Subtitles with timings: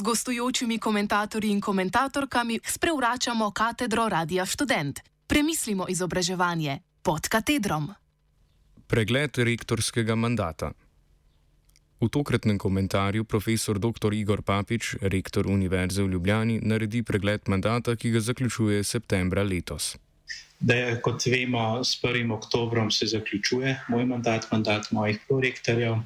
[0.00, 5.00] z gostujočimi komentatorji in komentatorkami sprevračamo katedro Radia Student.
[5.26, 7.92] Premislimo izobraževanje pod katedrom.
[8.86, 10.72] Pregled rektorskega mandata.
[12.00, 14.14] V tokratnem komentarju profesor dr.
[14.14, 19.98] Igor Papič, rektor Univerze v Ljubljani, naredi pregled mandata, ki ga zaključuje septembra letos.
[20.60, 22.32] Da je, kot vemo, s 1.
[22.32, 26.00] oktobrom se zaključuje moj mandat, mandat mojih prorektorjev.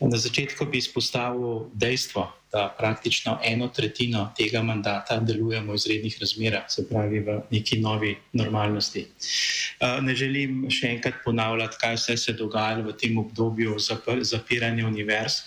[0.00, 6.64] Na začetku bi izpostavil dejstvo, da praktično eno tretjino tega mandata delujemo v izrednih razmerah,
[6.68, 9.06] se pravi v neki novi normalnosti.
[10.00, 13.76] Ne želim še enkrat ponavljati, kaj vse se je dogajalo v tem obdobju
[14.22, 15.42] zapiranja univerz.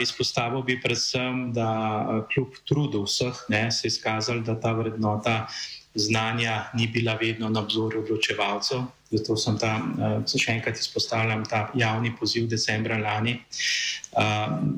[0.00, 5.46] Izpostavil bi predvsem, da kljub trudu vseh ne, se je izkazalo, da ta vrednota
[5.94, 8.84] znanja ni bila vedno na obzorju odločevalcev.
[9.10, 13.38] Zato sem tam, uh, še enkrat izpostavljam ta javni poziv decembra lani,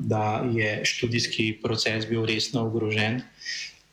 [0.07, 3.21] da je študijski proces bil resno ogrožen.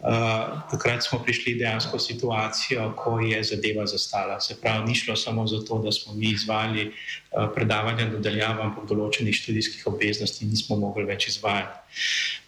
[0.03, 4.41] Uh, takrat smo prišli dejansko v situacijo, ko je zadeva zastala.
[4.43, 8.89] Se pravi, ni šlo samo za to, da smo mi izvajali uh, predavanja nadaljavo, ampak
[8.91, 11.79] določenih študijskih obveznosti nismo mogli več izvajati.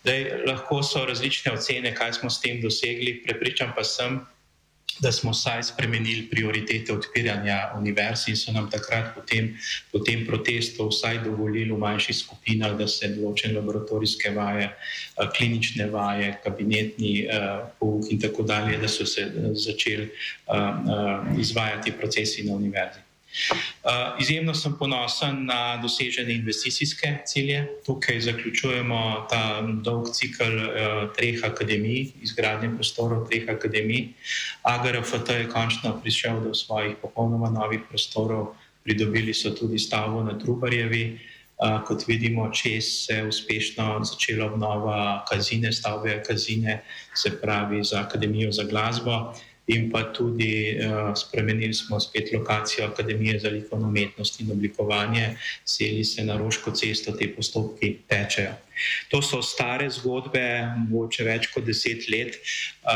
[0.03, 4.19] Dej, lahko so različne ocene, kaj smo s tem dosegli, prepričam pa sem,
[5.01, 9.57] da smo vsaj spremenili prioritete odpiranja univerz in so nam takrat po tem,
[9.93, 15.89] po tem protestu vsaj dovolili v manjših skupinah, da se določene laboratorijske vaje, eh, klinične
[15.91, 21.93] vaje, kabinetni uh, pouk in tako dalje, da so se eh, začeli uh, uh, izvajati
[21.93, 23.04] procesi na univerzi.
[23.35, 27.67] Uh, izjemno sem ponosen na dosežene investicijske cilje.
[27.87, 34.13] Tukaj zaključujemo ta dolg cikl uh, treh akademij, izgradnje prostorov treh akademij.
[34.63, 41.19] AGRFT je končno prišel do svojih popolnoma novih prostorov, pridobili so tudi stavbo na Trubarjevi.
[41.59, 46.83] Uh, kot vidimo, če se je uspešno začela obnova kazine, stavbe kazine,
[47.15, 49.35] se pravi za Akademijo za glasbo
[49.67, 56.05] in pa tudi uh, spremenili smo spet lokacijo Akademije za likovno umetnost in oblikovanje, seli
[56.05, 58.53] se na Roško cesto, te postopki tečejo.
[59.09, 60.43] To so stare zgodbe,
[60.89, 62.39] mogoče več kot deset let,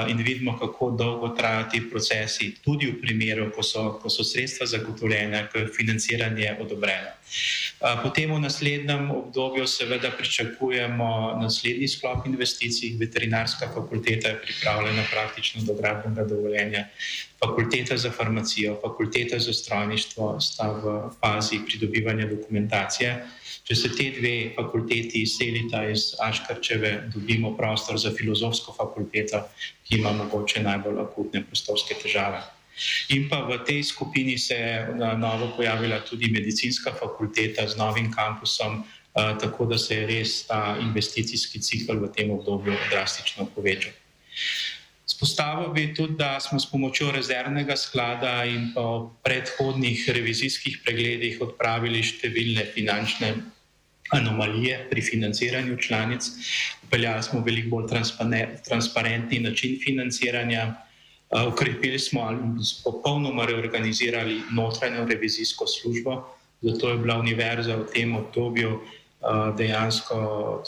[0.09, 4.67] in vidimo, kako dolgo trajajo ti procesi, tudi v primeru, ko so, ko so sredstva
[4.67, 7.15] zagotovljena, ko je financiranje odobreno.
[8.03, 12.97] Potem v naslednjem obdobju seveda pričakujemo naslednji sklop investicij.
[12.99, 16.87] Veterinarska fakulteta je pripravljena praktično do gradbenega dovoljenja.
[17.39, 23.27] Fakulteta za farmacijo, fakulteta za strojništvo sta v fazi pridobivanja dokumentacije.
[23.69, 29.43] Če se te dve fakulteti izselita iz Aškarčeve, dobimo prostor za filozofsko fakulteto,
[29.85, 32.41] ki ima mogoče najbolj akutne prostorske težave.
[33.11, 38.13] In pa v tej skupini se je na novo pojavila tudi medicinska fakulteta z novim
[38.13, 43.93] kampusom, tako da se je res ta investicijski cikl v tem obdobju drastično povečal.
[45.09, 48.83] Spostavil bi tudi, da smo s pomočjo rezervnega sklada in pa
[49.25, 53.31] predhodnih revizijskih pregledih odpravili številne finančne
[54.13, 56.29] anomalije pri financiranju članic.
[56.85, 57.89] Upeljali smo veliko bolj
[58.69, 60.75] transparentni način financiranja.
[61.49, 66.21] Ukrepili smo in popolnoma reorganizirali notranjo revizijsko službo,
[66.63, 68.79] zato je bila univerza v tem obdobju
[69.57, 70.17] dejansko,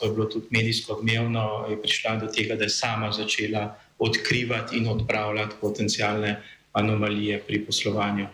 [0.00, 3.68] to je bilo tudi medijsko odmevno, je prišla do tega, da je sama začela
[4.00, 8.26] odkrivati in odpravljati potencijalne anomalije pri poslovanju.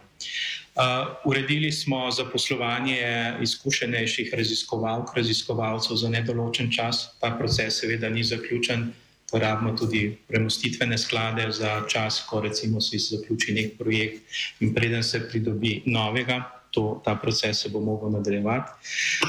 [0.77, 0.83] Uh,
[1.25, 7.17] uredili smo zaposlovanje izkušenejših raziskovalk, raziskovalcev za nedoločen čas.
[7.21, 8.93] Ta proces seveda ni zaključen,
[9.31, 14.23] porabimo tudi premustitvene sklade za čas, ko recimo se zaključi nek projekt
[14.61, 18.73] in preden se pridobi novega, to, ta proces se bo mogel nadaljevati.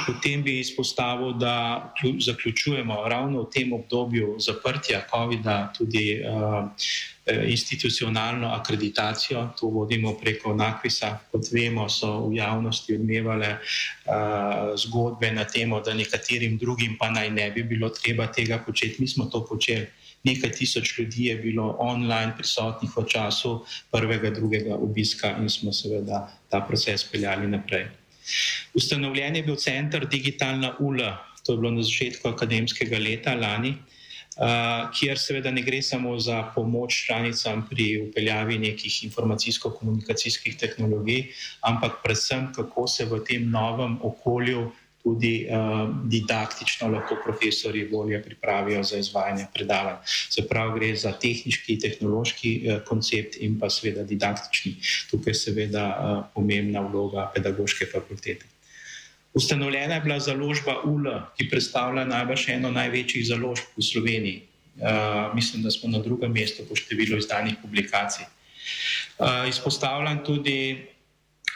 [0.08, 6.68] Potem bi izpostavil, da zaključujemo ravno v tem obdobju zaprtja COVID-a tudi uh,
[7.48, 11.14] institucionalno akreditacijo, to vodimo preko NAKVIS-a.
[11.32, 17.32] Kot vemo, so v javnosti odmevale uh, zgodbe na temo, da nekaterim drugim pa naj
[17.32, 19.00] ne bi bilo treba tega početi.
[19.00, 19.88] Mi smo to počeli.
[20.28, 23.54] Nekaj tisoč ljudi je bilo online prisotnih v času
[23.92, 27.88] prvega, drugega obiska in smo seveda ta proces peljali naprej.
[28.76, 31.14] Ustanovljen je bil center Digitalna ULA,
[31.46, 33.78] to je bilo na začetku akademskega leta lani,
[34.94, 41.32] kjer seveda ne gre samo za pomoč članicam pri upeljavi nekih informacijsko-komunikacijskih tehnologij,
[41.62, 44.72] ampak predvsem kako se v tem novem okolju
[45.08, 50.02] tudi uh, didaktično lahko profesori bolje pripravijo za izvajanje predavanj.
[50.06, 54.76] Se pravi, gre za tehnički, tehnološki uh, koncept in pa seveda didaktični.
[55.12, 58.46] Tukaj je seveda uh, pomembna vloga pedagoške fakultete.
[59.34, 61.08] Ustanovljena je bila založba UL,
[61.38, 64.44] ki predstavlja najbrž eno največjih založb v Sloveniji.
[65.34, 68.26] mislim, da smo na drugem mestu po številu izdanih publikacij.
[69.50, 70.86] Izpostavljam tudi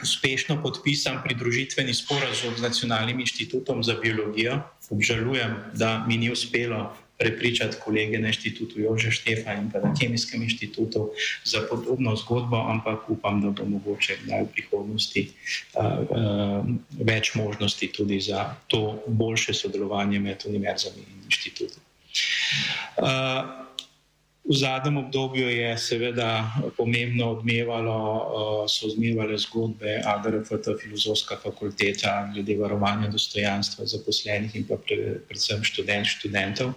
[0.02, 4.62] uspešno podpisan pridružitveni sporazum z Nacionalnim inštitutom za biologijo.
[4.90, 10.42] Obžalujem, da mi ni uspelo prepričati kolege na inštitutu Jože Štefa in pa na Kemijskem
[10.44, 11.12] inštitutu
[11.46, 16.66] za podobno zgodbo, ampak upam, da bo mogoče v prihodnosti uh, uh,
[17.00, 21.78] več možnosti tudi za to boljše sodelovanje med univerzami in inštituti.
[22.98, 23.62] Uh,
[24.52, 26.44] V zadnjem obdobju je seveda
[26.76, 28.00] pomembno odmevalo,
[28.68, 36.74] so odmevale zgodbe AGRFT, filozofska fakulteta, glede varovanja dostojanstva zaposlenih in pa predvsem študent, študentov.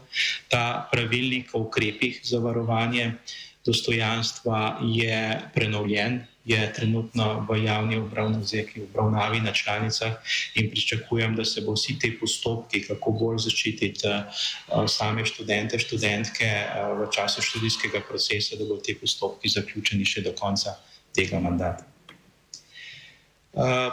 [0.46, 3.10] Ta pravilnik o ukrepih za varovanje
[3.66, 5.18] dostojanstva je
[5.54, 10.12] prenovljen, je trenutno v javni obravnavi na članicah
[10.54, 16.50] in pričakujem, da se bo vsi ti postopki, kako bolj zaščititi uh, same študente, študentke
[16.66, 20.76] uh, v času študijskega procesa, da bo ti postopki zaključeni še do konca
[21.16, 21.94] tega mandata.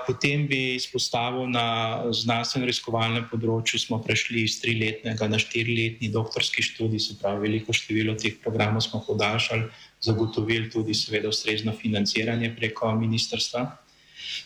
[0.07, 1.65] Potem bi izpostavil na
[2.09, 8.39] znanstveno-reskovalnem področju, smo prešli iz triletnega na štiriletni doktorski študij, se pravi, veliko število teh
[8.41, 9.69] programov smo podaljšali,
[10.01, 13.65] zagotovili tudi, seveda, ustrezno financiranje preko ministrstva.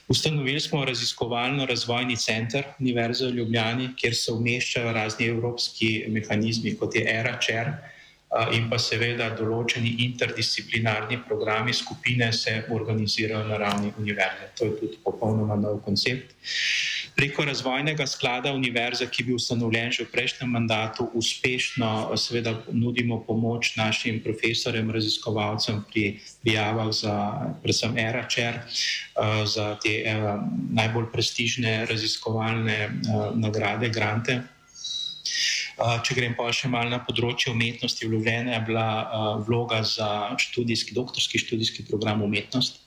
[0.07, 7.05] Ustanovili smo raziskovalno-razvojni center Univerze v Ljubljani, kjer se umeščajo razni evropski mehanizmi, kot je
[7.09, 7.71] ERA-ČER
[8.53, 14.49] in pa seveda določeni interdisciplinarni programi, skupine se organizirajo na ravni univerze.
[14.59, 16.35] To je tudi popolnoma nov koncept.
[17.15, 23.21] Preko razvojnega sklada univerze, ki je bil ustanovljen že v prejšnjem mandatu, uspešno seveda nudimo
[23.23, 27.15] pomoč našim profesorjem, raziskovalcem pri prijavah za
[27.63, 28.59] predvsem ERA-ČER,
[29.47, 29.95] za te
[30.75, 32.91] najbolj prestižne raziskovalne
[33.39, 34.41] nagrade, grante.
[35.75, 38.87] Če grem pa še malo na področje umetnosti, vložena je bila
[39.47, 42.79] vloga za študijski, doktorski študijski program umetnost.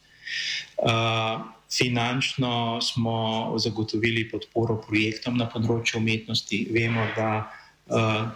[1.69, 6.63] Finančno smo zagotovili podporo projektom na področju umetnosti.
[6.73, 7.31] Vemo, da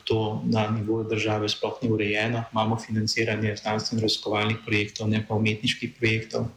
[0.05, 2.45] to na nivoju države sploh ni urejeno.
[2.53, 6.49] Imamo financiranje znanstveno-raziskovalnih projektov, ne pa umetniških projektov.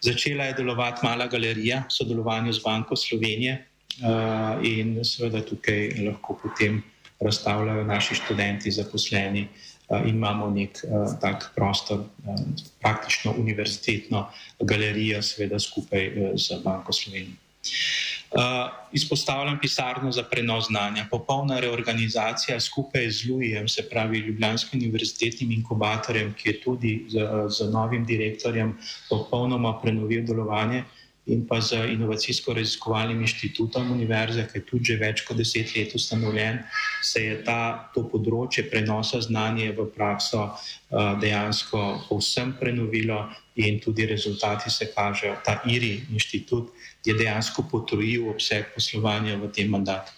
[0.00, 3.56] Začela je delovati mala galerija v sodelovanju z Banko Slovenije
[4.62, 6.82] in seveda tukaj lahko potem
[7.20, 12.38] razstavljajo naši študenti, zaposleni eh, in imamo nek uh, tak prostor, uh,
[12.82, 14.26] praktično univerzitetno
[14.60, 17.36] galerijo, seveda skupaj z Banko Slovenije.
[18.30, 18.42] Uh,
[18.92, 21.06] izpostavljam pisarno za prenos znanja.
[21.10, 27.70] Popolna reorganizacija skupaj z Lujem, se pravi Ljubljanskim univerzitetnim inkubatorjem, ki je tudi z, z
[27.72, 28.74] novim direktorjem
[29.08, 30.84] popolnoma prenovil delovanje,
[31.26, 36.60] in pa z inovacijsko-raziskovalnim inštitutom univerze, ki je tudi že več kot deset let ustanovljen,
[37.02, 43.24] se je ta, to področje prenosa znanja v prakso uh, dejansko povsem prenovilo
[43.58, 45.34] in tudi rezultati se kažejo.
[45.44, 46.70] Ta IRI inštitut
[47.04, 50.14] je dejansko potrojil obseg poslovanja v tem mandatu.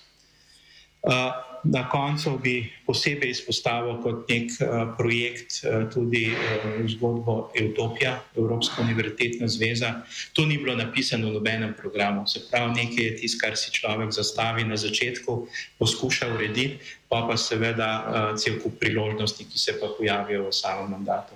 [1.09, 8.19] Uh, Na koncu bi posebej izpostavil kot nek uh, projekt uh, tudi uh, zgodbo Evtopija,
[8.37, 9.93] Evropska univerzitetna zveza.
[10.33, 14.13] To ni bilo napisano v nobenem programu, se pravi, nekaj je tisto, kar si človek
[14.15, 15.49] zastavi na začetku,
[15.79, 20.91] poskuša urediti, pa pa seveda uh, cel kup priložnosti, ki se pa pojavijo v samem
[20.91, 21.35] mandatu.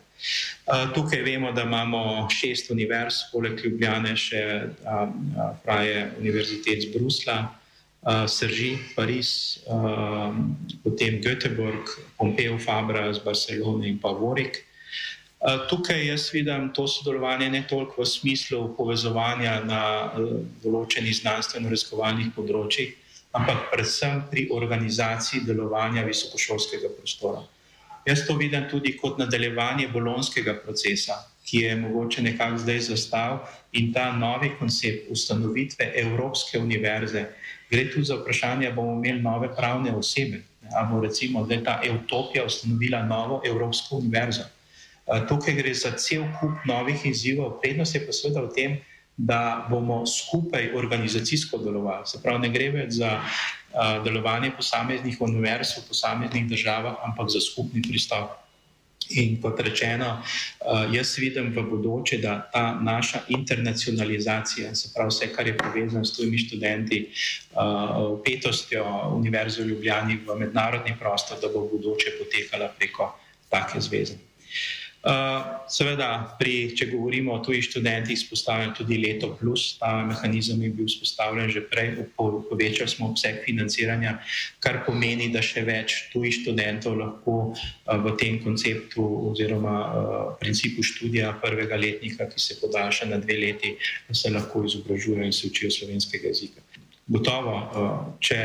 [0.94, 4.42] Tukaj vemo, da imamo šest univerz, poleg Ljubljane še
[5.64, 7.40] praje univerzitet z Brusla
[8.02, 10.34] uh, Srži, Pariz, uh,
[10.82, 11.86] potem Göteborg,
[12.18, 14.64] Pompeo, Fabra z Barcelone in pa Vorik.
[15.42, 19.82] Uh, tukaj jaz vidim to sodelovanje ne toliko v smislu povezovanja na
[20.14, 22.94] uh, določenih znanstveno-raziskovalnih področjih,
[23.34, 27.42] ampak predvsem pri organizaciji delovanja visokošolskega prostora.
[28.06, 33.38] Jaz to vidim tudi kot nadaljevanje bolonskega procesa, ki je mogoče nekako zdaj zastav
[33.72, 37.26] in ta novi koncept ustanovitve Evropske univerze,
[37.72, 40.42] Gre tudi za vprašanje, ali bomo imeli nove pravne osebe.
[40.76, 44.42] Ali bo recimo zdaj ta Evtopija ustanovila novo Evropsko univerzo.
[45.28, 50.06] Tukaj gre za cel kup novih izzivov, prednost je pa seveda v tem, da bomo
[50.06, 52.06] skupaj organizacijsko delovali.
[52.06, 53.20] Se pravi, ne gre več za
[54.04, 58.38] delovanje posameznih univerz v posameznih državah, ampak za skupni pristop.
[59.10, 60.22] In kot rečeno,
[60.94, 66.14] jaz vidim v bodoče, da ta naša internacionalizacija, se pravi vse, kar je povezano s
[66.16, 67.56] tujimi študenti, eh,
[68.24, 68.84] petostjo
[69.16, 73.10] Univerze v Ljubljani v mednarodni prostor, da bo v bodoče potekala preko
[73.50, 74.16] take zveze.
[75.02, 79.72] Seveda, pri, če govorimo o tujih študentih, izpostavljam tudi leto plus.
[79.80, 84.20] Ta mehanizem je bil vzpostavljen že prej, povečali smo obseg financiranja,
[84.62, 87.36] kar pomeni, da še več tujih študentov lahko
[87.86, 93.74] v tem konceptu oziroma principu študija prvega letnika, ki se podaljša na dve leti,
[94.12, 96.62] se lahko izobražujejo in se učijo slovenskega jezika.
[97.06, 97.56] Gotovo,
[98.22, 98.38] če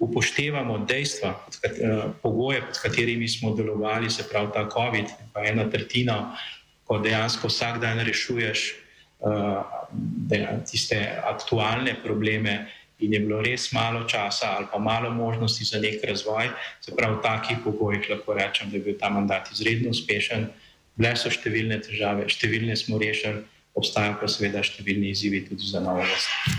[0.00, 1.34] upoštevamo dejstva,
[2.22, 6.36] pogoje, pod katerimi smo delovali, se pravi ta COVID, pa ena tretjina,
[6.88, 8.64] ko dejansko vsak dan rešuješ
[10.70, 12.66] tiste aktualne probleme,
[12.98, 16.50] in je bilo res malo časa ali pa malo možnosti za nek razvoj,
[16.80, 20.48] se pravi v takih pogojih lahko rečem, da je bil ta mandat izredno uspešen.
[20.98, 23.44] Bile so številne težave, številne smo rešili,
[23.78, 26.58] obstajajo pa seveda številni izzivi tudi za novo vrsto.